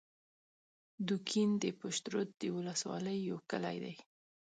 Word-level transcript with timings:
دوکین 1.07 1.49
د 1.63 1.65
پشترود 1.79 2.29
د 2.41 2.43
ولسوالۍ 2.57 3.17
یو 3.29 3.37
کلی 3.51 3.77
دی 3.83 3.95